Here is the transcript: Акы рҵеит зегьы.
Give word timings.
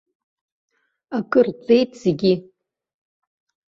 Акы 1.17 1.39
рҵеит 1.45 1.91
зегьы. 2.01 2.33